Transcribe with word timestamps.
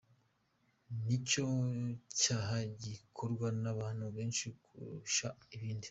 Nicyo 1.05 1.45
cyaha 2.19 2.57
gikorwa 2.83 3.47
n’abantu 3.63 4.05
benshi 4.15 4.45
kurusha 4.63 5.27
ibindi. 5.57 5.79